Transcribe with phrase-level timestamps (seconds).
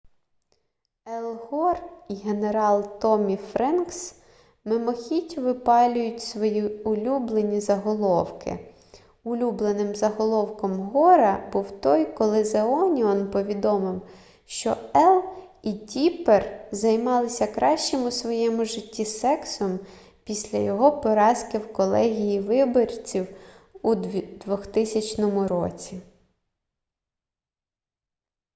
[1.15, 1.79] ел гор
[2.13, 4.15] і генерал томмі френкс
[4.65, 8.73] мимохідь випалюють свої улюблені заголовки
[9.23, 14.01] улюбленим заголовком гора був той коли зе оніон повідомив
[14.45, 15.23] що ел
[15.61, 19.79] і тіппер займалися кращим у своєму житті сексом
[20.23, 23.27] після його поразки в колегії виборців
[23.81, 26.01] у 2000 році